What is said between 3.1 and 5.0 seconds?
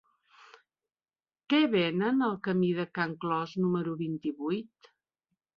Clos número vint-i-vuit?